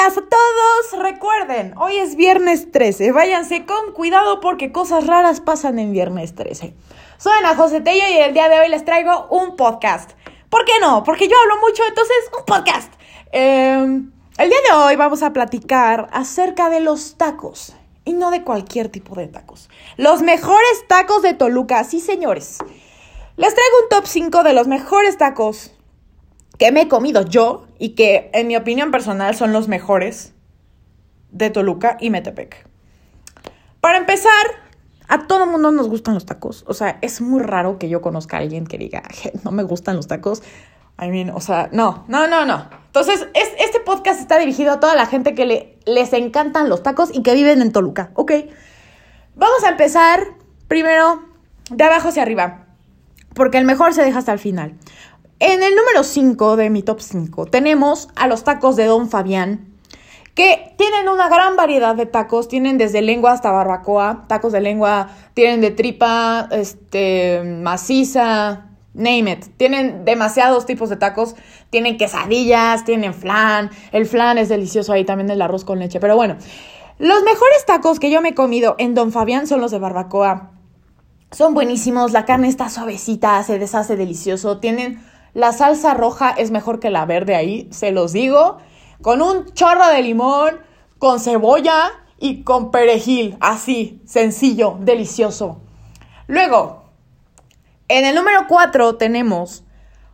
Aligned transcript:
a 0.00 0.10
todos. 0.14 1.02
Recuerden, 1.02 1.74
hoy 1.76 1.98
es 1.98 2.16
viernes 2.16 2.72
13. 2.72 3.12
Váyanse 3.12 3.66
con 3.66 3.92
cuidado 3.92 4.40
porque 4.40 4.72
cosas 4.72 5.06
raras 5.06 5.42
pasan 5.42 5.78
en 5.78 5.92
viernes 5.92 6.34
13. 6.34 6.74
Soy 7.18 7.32
Ana 7.38 7.54
José 7.54 7.82
Tello 7.82 8.04
y 8.08 8.16
el 8.16 8.32
día 8.32 8.48
de 8.48 8.60
hoy 8.60 8.70
les 8.70 8.86
traigo 8.86 9.26
un 9.28 9.56
podcast. 9.56 10.12
¿Por 10.48 10.64
qué 10.64 10.72
no? 10.80 11.04
Porque 11.04 11.28
yo 11.28 11.36
hablo 11.42 11.60
mucho, 11.60 11.82
entonces 11.86 12.16
un 12.38 12.46
podcast. 12.46 12.90
Em, 13.30 14.10
el 14.38 14.48
día 14.48 14.58
de 14.70 14.74
hoy 14.74 14.96
vamos 14.96 15.22
a 15.22 15.34
platicar 15.34 16.08
acerca 16.12 16.70
de 16.70 16.80
los 16.80 17.18
tacos. 17.18 17.74
Y 18.06 18.14
no 18.14 18.30
de 18.30 18.42
cualquier 18.42 18.88
tipo 18.88 19.14
de 19.14 19.26
tacos. 19.26 19.68
Los 19.98 20.22
mejores 20.22 20.86
tacos 20.88 21.20
de 21.20 21.34
Toluca, 21.34 21.84
sí 21.84 22.00
señores. 22.00 22.56
Les 23.36 23.54
traigo 23.54 23.76
un 23.82 23.88
top 23.90 24.06
5 24.06 24.42
de 24.44 24.54
los 24.54 24.66
mejores 24.66 25.18
tacos 25.18 25.72
que 26.60 26.72
me 26.72 26.82
he 26.82 26.88
comido 26.88 27.22
yo 27.22 27.66
y 27.78 27.94
que 27.94 28.30
en 28.34 28.46
mi 28.46 28.54
opinión 28.54 28.90
personal 28.90 29.34
son 29.34 29.54
los 29.54 29.66
mejores 29.66 30.34
de 31.32 31.48
Toluca 31.48 31.96
y 31.98 32.10
Metepec. 32.10 32.68
Para 33.80 33.96
empezar, 33.96 34.30
a 35.08 35.26
todo 35.26 35.46
mundo 35.46 35.70
nos 35.70 35.88
gustan 35.88 36.12
los 36.12 36.26
tacos. 36.26 36.64
O 36.68 36.74
sea, 36.74 36.98
es 37.00 37.22
muy 37.22 37.40
raro 37.40 37.78
que 37.78 37.88
yo 37.88 38.02
conozca 38.02 38.36
a 38.36 38.40
alguien 38.40 38.66
que 38.66 38.76
diga, 38.76 39.02
no 39.42 39.52
me 39.52 39.62
gustan 39.62 39.96
los 39.96 40.06
tacos. 40.06 40.42
I 41.02 41.08
mean, 41.08 41.30
o 41.30 41.40
sea, 41.40 41.70
no, 41.72 42.04
no, 42.08 42.26
no, 42.26 42.44
no. 42.44 42.68
Entonces, 42.88 43.26
este 43.32 43.80
podcast 43.80 44.20
está 44.20 44.38
dirigido 44.38 44.72
a 44.72 44.80
toda 44.80 44.94
la 44.94 45.06
gente 45.06 45.34
que 45.34 45.46
le, 45.46 45.78
les 45.86 46.12
encantan 46.12 46.68
los 46.68 46.82
tacos 46.82 47.08
y 47.10 47.22
que 47.22 47.32
viven 47.32 47.62
en 47.62 47.72
Toluca, 47.72 48.10
¿ok? 48.16 48.32
Vamos 49.34 49.64
a 49.64 49.70
empezar 49.70 50.26
primero 50.68 51.22
de 51.70 51.84
abajo 51.84 52.08
hacia 52.08 52.20
arriba, 52.20 52.66
porque 53.32 53.56
el 53.56 53.64
mejor 53.64 53.94
se 53.94 54.02
deja 54.02 54.18
hasta 54.18 54.34
el 54.34 54.38
final. 54.38 54.74
En 55.42 55.62
el 55.62 55.74
número 55.74 56.04
5 56.04 56.56
de 56.56 56.68
mi 56.68 56.82
top 56.82 57.00
5 57.00 57.46
tenemos 57.46 58.10
a 58.14 58.26
los 58.26 58.44
tacos 58.44 58.76
de 58.76 58.84
Don 58.84 59.08
Fabián, 59.08 59.72
que 60.34 60.74
tienen 60.76 61.08
una 61.08 61.30
gran 61.30 61.56
variedad 61.56 61.94
de 61.94 62.04
tacos, 62.04 62.46
tienen 62.46 62.76
desde 62.76 63.00
lengua 63.00 63.32
hasta 63.32 63.50
barbacoa, 63.50 64.26
tacos 64.28 64.52
de 64.52 64.60
lengua, 64.60 65.08
tienen 65.32 65.62
de 65.62 65.70
tripa, 65.70 66.46
este, 66.52 67.42
maciza, 67.42 68.66
name 68.92 69.32
it. 69.32 69.46
Tienen 69.56 70.04
demasiados 70.04 70.66
tipos 70.66 70.90
de 70.90 70.96
tacos, 70.96 71.34
tienen 71.70 71.96
quesadillas, 71.96 72.84
tienen 72.84 73.14
flan, 73.14 73.70
el 73.92 74.04
flan 74.04 74.36
es 74.36 74.50
delicioso 74.50 74.92
ahí 74.92 75.06
también 75.06 75.30
el 75.30 75.40
arroz 75.40 75.64
con 75.64 75.78
leche, 75.78 76.00
pero 76.00 76.16
bueno, 76.16 76.36
los 76.98 77.22
mejores 77.22 77.64
tacos 77.66 77.98
que 77.98 78.10
yo 78.10 78.20
me 78.20 78.30
he 78.30 78.34
comido 78.34 78.74
en 78.76 78.94
Don 78.94 79.10
Fabián 79.10 79.46
son 79.46 79.62
los 79.62 79.70
de 79.70 79.78
barbacoa. 79.78 80.50
Son 81.30 81.54
buenísimos, 81.54 82.12
la 82.12 82.26
carne 82.26 82.48
está 82.48 82.68
suavecita, 82.68 83.42
se 83.42 83.58
deshace 83.58 83.96
delicioso, 83.96 84.58
tienen 84.58 85.00
la 85.34 85.52
salsa 85.52 85.94
roja 85.94 86.30
es 86.30 86.50
mejor 86.50 86.80
que 86.80 86.90
la 86.90 87.06
verde 87.06 87.34
ahí, 87.34 87.68
se 87.70 87.92
los 87.92 88.12
digo. 88.12 88.58
Con 89.02 89.22
un 89.22 89.52
chorro 89.52 89.86
de 89.88 90.02
limón, 90.02 90.60
con 90.98 91.20
cebolla 91.20 91.90
y 92.18 92.42
con 92.42 92.70
perejil. 92.70 93.36
Así, 93.40 94.00
sencillo, 94.04 94.76
delicioso. 94.80 95.60
Luego, 96.26 96.84
en 97.88 98.04
el 98.04 98.14
número 98.14 98.46
4 98.48 98.96
tenemos 98.96 99.64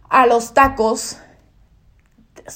a 0.08 0.26
los 0.26 0.54
tacos. 0.54 1.18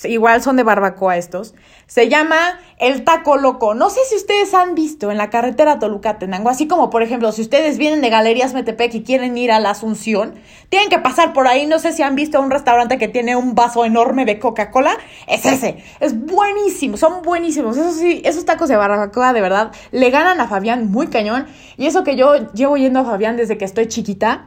Igual 0.04 0.42
son 0.42 0.56
de 0.56 0.62
barbacoa 0.62 1.16
estos. 1.16 1.54
Se 1.86 2.08
llama 2.08 2.60
el 2.78 3.04
taco 3.04 3.36
loco. 3.36 3.74
No 3.74 3.90
sé 3.90 4.00
si 4.08 4.16
ustedes 4.16 4.54
han 4.54 4.74
visto 4.74 5.10
en 5.10 5.18
la 5.18 5.30
carretera 5.30 5.78
Toluca-Tenango, 5.78 6.48
así 6.48 6.68
como 6.68 6.90
por 6.90 7.02
ejemplo, 7.02 7.32
si 7.32 7.42
ustedes 7.42 7.78
vienen 7.78 8.00
de 8.00 8.10
Galerías 8.10 8.54
Metepec 8.54 8.94
y 8.94 9.02
quieren 9.02 9.36
ir 9.36 9.50
a 9.50 9.60
la 9.60 9.70
Asunción, 9.70 10.34
tienen 10.68 10.88
que 10.88 10.98
pasar 10.98 11.32
por 11.32 11.48
ahí. 11.48 11.66
No 11.66 11.78
sé 11.78 11.92
si 11.92 12.02
han 12.02 12.14
visto 12.14 12.40
un 12.40 12.50
restaurante 12.50 12.98
que 12.98 13.08
tiene 13.08 13.36
un 13.36 13.54
vaso 13.54 13.84
enorme 13.84 14.24
de 14.24 14.38
Coca-Cola. 14.38 14.96
Es 15.26 15.44
ese. 15.44 15.82
Es 15.98 16.18
buenísimo. 16.18 16.96
Son 16.96 17.22
buenísimos. 17.22 17.76
Eso 17.76 17.92
sí, 17.92 18.22
esos 18.24 18.44
tacos 18.44 18.68
de 18.68 18.76
barbacoa 18.76 19.32
de 19.32 19.40
verdad 19.40 19.72
le 19.90 20.10
ganan 20.10 20.40
a 20.40 20.46
Fabián 20.46 20.90
muy 20.90 21.08
cañón. 21.08 21.46
Y 21.76 21.86
eso 21.86 22.04
que 22.04 22.16
yo 22.16 22.52
llevo 22.52 22.76
yendo 22.76 23.00
a 23.00 23.04
Fabián 23.04 23.36
desde 23.36 23.58
que 23.58 23.64
estoy 23.64 23.88
chiquita. 23.88 24.46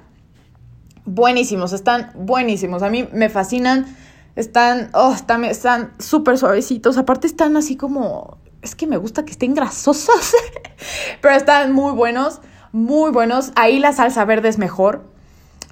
Buenísimos, 1.06 1.73
están 1.73 2.12
buenísimos. 2.16 2.81
A 2.81 2.89
mí 2.89 3.09
me 3.12 3.28
fascinan 3.28 3.97
están, 4.35 4.89
oh, 4.94 5.16
están 5.44 5.94
súper 5.99 6.38
suavecitos. 6.38 6.97
Aparte 6.97 7.27
están 7.27 7.57
así 7.57 7.75
como, 7.75 8.38
es 8.61 8.75
que 8.75 8.88
me 8.88 8.97
gusta 8.97 9.25
que 9.25 9.31
estén 9.31 9.53
grasosos, 9.53 10.33
pero 11.21 11.35
están 11.35 11.73
muy 11.73 11.94
buenos, 11.94 12.41
muy 12.71 13.11
buenos. 13.11 13.51
Ahí 13.55 13.79
la 13.79 13.94
salsa 13.94 14.25
verde 14.25 14.49
es 14.49 14.57
mejor 14.57 15.03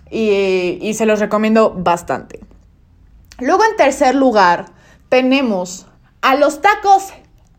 y, 0.10 0.78
y 0.82 0.94
se 0.94 1.06
los 1.06 1.20
recomiendo 1.20 1.74
bastante. 1.74 2.40
Luego 3.40 3.64
en 3.70 3.76
tercer 3.76 4.16
lugar 4.16 4.66
tenemos 5.10 5.88
a 6.22 6.36
los 6.36 6.62
tacos 6.62 7.12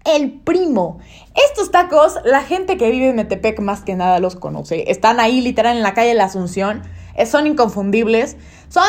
El 0.04 0.32
Primo. 0.32 0.98
Estos 1.34 1.70
tacos, 1.70 2.18
la 2.24 2.42
gente 2.42 2.76
que 2.76 2.90
vive 2.90 3.08
en 3.08 3.16
Metepec 3.16 3.60
más 3.60 3.82
que 3.82 3.94
nada 3.94 4.18
los 4.18 4.36
conoce. 4.36 4.90
Están 4.90 5.20
ahí 5.20 5.40
literal 5.40 5.76
en 5.76 5.82
la 5.82 5.94
calle 5.94 6.08
de 6.08 6.14
la 6.14 6.24
Asunción. 6.24 6.82
Eh, 7.14 7.26
son 7.26 7.46
inconfundibles. 7.46 8.36
Son 8.68 8.88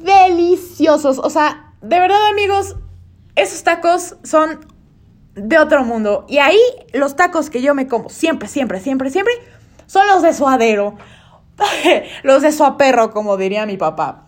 deliciosos. 0.00 1.18
O 1.18 1.30
sea, 1.30 1.72
de 1.82 1.98
verdad 1.98 2.28
amigos, 2.28 2.76
esos 3.36 3.62
tacos 3.62 4.16
son 4.22 4.60
de 5.34 5.58
otro 5.58 5.84
mundo. 5.84 6.24
Y 6.28 6.38
ahí 6.38 6.60
los 6.92 7.16
tacos 7.16 7.50
que 7.50 7.60
yo 7.60 7.74
me 7.74 7.86
como 7.86 8.08
siempre, 8.08 8.48
siempre, 8.48 8.80
siempre, 8.80 9.10
siempre 9.10 9.34
son 9.86 10.06
los 10.08 10.22
de 10.22 10.32
suadero. 10.32 10.96
los 12.22 12.42
de 12.42 12.52
suaperro, 12.52 13.12
como 13.12 13.36
diría 13.36 13.66
mi 13.66 13.76
papá. 13.76 14.26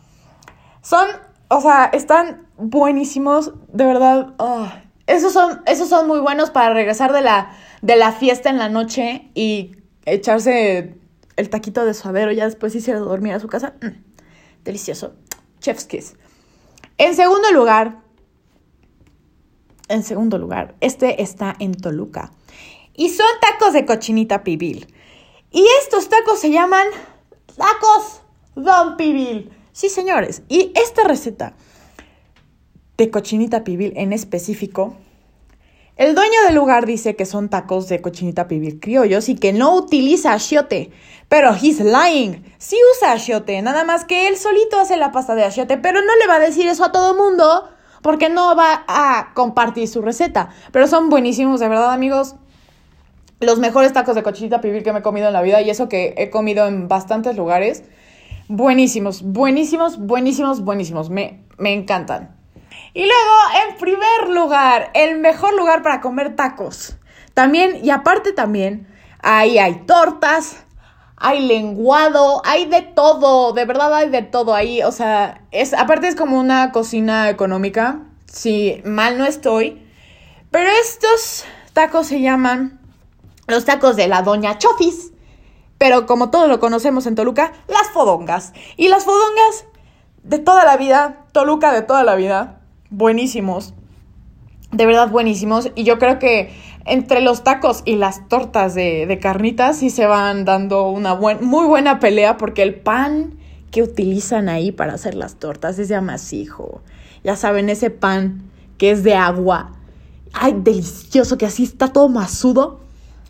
Son, 0.83 1.09
o 1.49 1.61
sea, 1.61 1.87
están 1.87 2.47
buenísimos, 2.57 3.53
de 3.69 3.85
verdad. 3.85 4.35
Ah, 4.39 4.83
esos, 5.07 5.33
son, 5.33 5.63
esos 5.67 5.89
son 5.89 6.07
muy 6.07 6.21
buenos 6.21 6.51
para 6.51 6.73
regresar 6.75 7.13
de 7.13 7.21
la, 7.21 7.57
de 7.83 7.97
la 7.97 8.13
fiesta 8.13 8.51
en 8.51 8.59
la 8.59 8.69
noche 8.69 9.31
y 9.35 9.77
echarse 10.05 10.99
el 11.37 11.51
taquito 11.51 11.85
de 11.85 11.95
suadero, 11.95 12.33
ya 12.33 12.45
después 12.45 12.75
irse 12.75 12.93
a 12.93 12.99
dormir 12.99 13.35
a 13.35 13.41
su 13.41 13.49
casa. 13.49 13.75
Mm, 13.83 14.03
delicioso. 14.65 15.15
Chef's 15.61 15.85
Kiss. 15.85 16.15
En 16.99 17.15
segundo 17.15 17.51
lugar, 17.53 17.99
en 19.89 20.03
segundo 20.03 20.39
lugar, 20.39 20.75
este 20.81 21.23
está 21.23 21.55
en 21.59 21.75
Toluca. 21.75 22.33
Y 22.95 23.11
son 23.11 23.27
tacos 23.41 23.75
de 23.75 23.85
cochinita 23.85 24.43
pibil. 24.43 24.93
Y 25.51 25.65
estos 25.83 26.09
tacos 26.09 26.41
se 26.41 26.51
llaman 26.51 26.87
tacos 27.57 28.23
Don 28.55 28.97
Pibil. 28.97 29.51
Sí, 29.73 29.89
señores. 29.89 30.43
Y 30.49 30.73
esta 30.75 31.05
receta 31.05 31.55
de 32.97 33.11
cochinita 33.11 33.65
pibil 33.65 33.93
en 33.97 34.13
específico 34.13 34.97
el 35.97 36.15
dueño 36.15 36.43
del 36.45 36.55
lugar 36.55 36.85
dice 36.85 37.17
que 37.17 37.25
son 37.25 37.49
tacos 37.49 37.89
de 37.89 38.03
cochinita 38.03 38.49
pibil 38.49 38.81
criollos 38.81 39.31
y 39.31 39.35
que 39.35 39.55
no 39.55 39.75
utiliza 39.75 40.35
achiote. 40.35 40.91
Pero 41.31 41.55
he's 41.55 41.81
lying. 41.81 42.45
Sí 42.59 42.77
usa 42.95 43.13
achiote, 43.13 43.63
nada 43.63 43.83
más 43.83 44.05
que 44.05 44.29
él 44.29 44.37
solito 44.37 44.79
hace 44.79 44.99
la 44.99 45.11
pasta 45.11 45.35
de 45.35 45.45
achiote, 45.45 45.79
pero 45.79 46.03
no 46.03 46.15
le 46.21 46.27
va 46.27 46.35
a 46.35 46.39
decir 46.39 46.67
eso 46.67 46.85
a 46.85 46.93
todo 46.93 47.15
mundo 47.15 47.71
porque 48.03 48.29
no 48.29 48.55
va 48.55 48.85
a 48.87 49.33
compartir 49.33 49.89
su 49.89 50.03
receta. 50.03 50.51
Pero 50.71 50.87
son 50.87 51.09
buenísimos, 51.09 51.61
de 51.61 51.69
verdad, 51.69 51.91
amigos. 51.91 52.37
Los 53.41 53.59
mejores 53.59 53.95
tacos 53.95 54.15
de 54.15 54.23
cochinita 54.23 54.61
pibil 54.61 54.83
que 54.83 54.93
me 54.93 54.99
he 54.99 55.03
comido 55.03 55.29
en 55.29 55.33
la 55.33 55.41
vida 55.41 55.63
y 55.63 55.71
eso 55.71 55.89
que 55.89 56.13
he 56.19 56.29
comido 56.29 56.67
en 56.67 56.89
bastantes 56.89 57.39
lugares. 57.39 57.85
Buenísimos, 58.49 59.23
buenísimos, 59.23 59.99
buenísimos, 59.99 60.61
buenísimos. 60.63 61.09
Me, 61.09 61.43
me 61.57 61.73
encantan. 61.73 62.36
Y 62.95 63.01
luego, 63.01 63.69
en 63.69 63.77
primer 63.77 64.29
lugar, 64.31 64.91
el 64.95 65.19
mejor 65.19 65.55
lugar 65.55 65.83
para 65.83 66.01
comer 66.01 66.35
tacos. 66.37 66.97
También, 67.35 67.85
y 67.85 67.91
aparte 67.91 68.33
también, 68.33 68.89
ahí 69.21 69.59
hay 69.59 69.85
tortas, 69.87 70.65
hay 71.17 71.47
lenguado, 71.47 72.41
hay 72.45 72.67
de 72.67 72.83
todo, 72.83 73.53
de 73.53 73.65
verdad 73.65 73.93
hay 73.95 74.09
de 74.11 74.23
todo 74.23 74.55
ahí. 74.55 74.83
O 74.83 74.93
sea, 74.93 75.43
es, 75.51 75.75
aparte 75.75 76.09
es 76.09 76.17
como 76.17 76.39
una 76.39 76.73
cocina 76.73 77.29
económica, 77.29 78.01
si 78.33 78.81
mal 78.85 79.19
no 79.19 79.27
estoy. 79.27 79.87
Pero 80.51 80.71
estos 80.71 81.45
tacos 81.73 82.07
se 82.07 82.21
llaman 82.21 82.81
los 83.47 83.65
tacos 83.65 83.97
de 83.97 84.09
la 84.09 84.23
Doña 84.23 84.59
Chofis. 84.59 85.13
Pero 85.79 86.07
como 86.07 86.31
todos 86.31 86.49
lo 86.49 86.59
conocemos 86.59 87.07
en 87.07 87.15
Toluca, 87.15 87.53
las 87.69 87.91
fodongas. 87.91 88.53
Y 88.77 88.89
las 88.89 89.05
fodongas 89.05 89.67
de 90.23 90.39
toda 90.39 90.65
la 90.65 90.77
vida, 90.77 91.27
Toluca 91.33 91.73
de 91.73 91.83
toda 91.83 92.03
la 92.03 92.15
vida, 92.15 92.61
buenísimos. 92.91 93.75
De 94.73 94.87
verdad 94.87 95.11
buenísimos. 95.11 95.71
Y 95.75 95.85
yo 95.85 95.99
creo 95.99 96.19
que 96.19 96.51
entre 96.85 97.21
los 97.21 97.45
tacos 97.45 97.83
y 97.85 97.97
las 97.97 98.29
tortas 98.29 98.75
de, 98.75 99.19
carnitas 99.21 99.79
sí 99.79 99.91
se 99.91 100.07
van 100.07 100.45
dando 100.45 100.89
una 100.89 101.15
muy 101.15 101.67
buena 101.67 101.99
pelea 101.99 102.37
porque 102.37 102.63
el 102.63 102.75
pan 102.75 103.35
que 103.71 103.83
utilizan 103.83 104.49
ahí 104.49 104.73
para 104.73 104.95
hacer 104.95 105.15
las 105.15 105.37
tortas 105.37 105.79
es 105.79 105.89
de 105.89 105.97
amasijo. 105.97 106.83
Ya 107.25 107.37
saben, 107.37 107.69
ese 107.69 107.91
pan 107.91 108.51
que 108.79 108.91
es 108.91 109.03
de 109.03 109.15
agua. 109.15 109.73
Ay, 110.33 110.55
delicioso, 110.59 111.39
que 111.39 111.47
así 111.47 111.65
está 111.65 111.89
todo 111.89 112.09
masudo. 112.09 112.81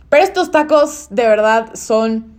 Pero 0.08 0.22
estos 0.22 0.50
tacos 0.50 1.08
de 1.10 1.22
verdad 1.22 1.70
son 1.74 2.36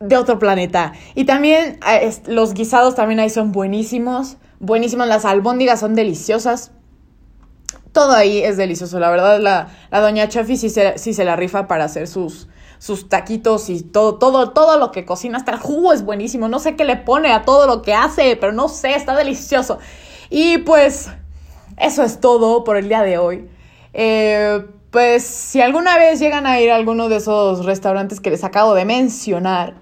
de 0.00 0.16
otro 0.16 0.38
planeta. 0.38 0.92
Y 1.14 1.24
también 1.24 1.78
eh, 1.86 2.12
los 2.26 2.54
guisados 2.54 2.94
también 2.94 3.20
ahí 3.20 3.30
son 3.30 3.52
buenísimos 3.52 4.36
buenísimas. 4.60 5.08
Las 5.08 5.24
albóndigas 5.24 5.80
son 5.80 5.94
deliciosas. 5.94 6.72
todo 7.92 8.12
ahí 8.12 8.38
es 8.38 8.56
delicioso. 8.56 8.98
La 8.98 9.10
verdad, 9.10 9.40
la, 9.40 9.68
la 9.90 10.00
doña 10.00 10.28
Chafi 10.28 10.56
sí 10.56 10.70
se, 10.70 10.98
se 10.98 11.24
la 11.24 11.36
rifa 11.36 11.66
para 11.66 11.84
hacer 11.84 12.06
sus, 12.06 12.48
sus 12.78 13.08
taquitos 13.08 13.70
y 13.70 13.82
todo, 13.82 14.18
todo, 14.18 14.50
todo 14.50 14.78
lo 14.78 14.92
que 14.92 15.04
cocina. 15.04 15.38
Hasta 15.38 15.52
el 15.52 15.58
jugo 15.58 15.92
es 15.92 16.04
buenísimo. 16.04 16.48
No 16.48 16.58
sé 16.58 16.76
qué 16.76 16.84
le 16.84 16.96
pone 16.96 17.32
a 17.32 17.42
todo 17.42 17.66
lo 17.66 17.82
que 17.82 17.94
hace, 17.94 18.36
pero 18.36 18.52
no 18.52 18.68
sé, 18.68 18.94
está 18.94 19.16
delicioso. 19.16 19.78
Y 20.30 20.58
pues, 20.58 21.10
eso 21.76 22.02
es 22.02 22.20
todo 22.20 22.64
por 22.64 22.76
el 22.76 22.88
día 22.88 23.02
de 23.02 23.18
hoy. 23.18 23.48
Eh, 23.94 24.64
pues, 24.90 25.24
si 25.24 25.60
alguna 25.60 25.96
vez 25.98 26.20
llegan 26.20 26.46
a 26.46 26.60
ir 26.60 26.70
a 26.70 26.76
alguno 26.76 27.08
de 27.08 27.16
esos 27.16 27.64
restaurantes 27.64 28.20
que 28.20 28.30
les 28.30 28.44
acabo 28.44 28.74
de 28.74 28.84
mencionar, 28.84 29.74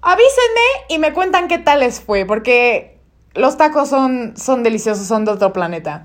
avísenme 0.00 0.68
y 0.88 0.98
me 0.98 1.12
cuentan 1.12 1.48
qué 1.48 1.58
tal 1.58 1.80
les 1.80 2.00
fue, 2.00 2.24
porque 2.24 2.91
los 3.34 3.56
tacos 3.56 3.88
son, 3.88 4.34
son 4.36 4.62
deliciosos, 4.62 5.06
son 5.06 5.24
de 5.24 5.32
otro 5.32 5.52
planeta. 5.52 6.04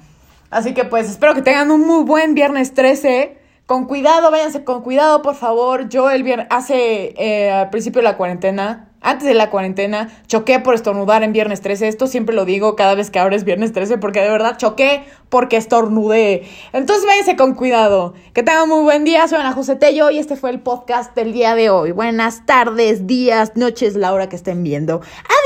Así 0.50 0.74
que 0.74 0.86
pues 0.86 1.10
espero 1.10 1.34
que 1.34 1.42
tengan 1.42 1.72
un 1.72 1.86
muy 1.86 2.04
buen 2.04 2.34
viernes 2.34 2.74
13. 2.74 3.38
Con 3.66 3.84
cuidado, 3.84 4.32
váyanse 4.32 4.64
con 4.64 4.82
cuidado, 4.82 5.22
por 5.22 5.36
favor. 5.36 5.90
Yo 5.90 6.10
el 6.10 6.24
viernes, 6.24 6.48
hace, 6.50 7.14
eh, 7.18 7.52
al 7.52 7.70
principio 7.70 8.00
de 8.00 8.06
la 8.06 8.16
cuarentena, 8.16 8.88
antes 9.02 9.28
de 9.28 9.34
la 9.34 9.50
cuarentena, 9.50 10.10
choqué 10.28 10.60
por 10.60 10.74
estornudar 10.74 11.22
en 11.24 11.34
viernes 11.34 11.62
13. 11.62 11.90
Esto 11.90 12.08
siempre 12.08 12.34
lo 12.34 12.46
digo 12.46 12.78
cada 12.78 12.96
vez 12.96 13.12
que 13.12 13.20
ahora 13.20 13.36
es 13.36 13.44
viernes 13.44 13.74
13, 13.74 13.98
porque 13.98 14.22
de 14.22 14.30
verdad 14.30 14.58
choqué 14.58 15.04
porque 15.30 15.58
estornudé. 15.58 16.44
Entonces 16.72 17.06
váyanse 17.06 17.36
con 17.36 17.56
cuidado. 17.56 18.14
Que 18.34 18.42
tengan 18.42 18.70
muy 18.70 18.84
buen 18.84 19.04
día. 19.04 19.28
Soy 19.28 19.40
Ana 19.40 19.52
José 19.52 19.76
Tello 19.76 20.10
y 20.10 20.18
este 20.18 20.38
fue 20.38 20.50
el 20.50 20.62
podcast 20.62 21.14
del 21.14 21.34
día 21.34 21.54
de 21.54 21.70
hoy. 21.70 21.92
Buenas 21.92 22.46
tardes, 22.46 23.06
días, 23.06 23.56
noches, 23.56 23.96
la 23.96 24.14
hora 24.14 24.30
que 24.30 24.38
estén 24.38 24.64
viendo. 24.64 25.02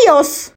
Adiós. 0.08 0.50